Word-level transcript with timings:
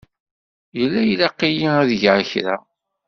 Yella 0.79 1.01
ilaq-iyi 1.13 1.69
ad 1.81 1.89
geɣ 2.01 2.17
kra. 2.29 2.55